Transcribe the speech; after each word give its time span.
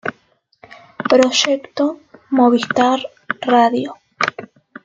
Proyecto: 1.11 1.99
Movistar 2.31 2.99
Radio. 3.41 3.91